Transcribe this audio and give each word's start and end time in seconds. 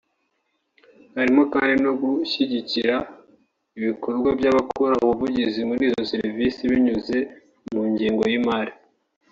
Harimo 1.15 1.43
kandi 1.53 1.73
no 1.85 1.91
gushyigikira 1.99 2.95
ibikorwa 3.79 4.29
by’abakora 4.39 4.93
ubuvugizi 5.03 5.59
muri 5.69 5.81
izo 5.89 6.01
serivisi 6.11 6.61
binyuze 6.71 7.17
mu 7.71 7.81
ngengo 7.91 8.23
y’ 8.31 8.33
imari 8.39 8.73